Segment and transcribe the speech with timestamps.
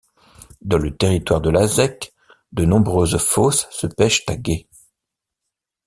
[0.63, 2.11] Dans le territoire de la zec,
[2.53, 4.67] de nombreuses fosses se pêchent à gué.